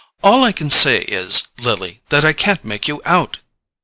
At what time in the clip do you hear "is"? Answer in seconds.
1.01-1.43